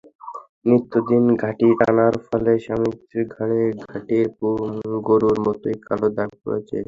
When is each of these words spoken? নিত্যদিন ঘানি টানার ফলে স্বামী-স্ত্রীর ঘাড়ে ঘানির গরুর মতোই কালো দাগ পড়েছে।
নিত্যদিন 0.65 1.23
ঘানি 1.41 1.67
টানার 1.79 2.13
ফলে 2.25 2.51
স্বামী-স্ত্রীর 2.63 3.25
ঘাড়ে 3.33 3.59
ঘানির 3.83 4.27
গরুর 5.07 5.37
মতোই 5.45 5.77
কালো 5.87 6.07
দাগ 6.17 6.29
পড়েছে। 6.41 6.77